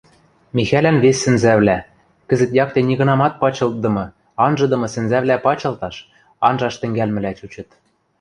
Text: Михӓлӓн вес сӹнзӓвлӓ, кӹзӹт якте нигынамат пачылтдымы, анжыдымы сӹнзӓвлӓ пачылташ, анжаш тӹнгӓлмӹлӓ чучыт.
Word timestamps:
Михӓлӓн 0.55 0.97
вес 1.03 1.17
сӹнзӓвлӓ, 1.23 1.77
кӹзӹт 2.27 2.51
якте 2.63 2.79
нигынамат 2.87 3.33
пачылтдымы, 3.41 4.05
анжыдымы 4.45 4.87
сӹнзӓвлӓ 4.93 5.35
пачылташ, 5.45 5.95
анжаш 6.47 6.75
тӹнгӓлмӹлӓ 6.81 7.31
чучыт. 7.37 7.69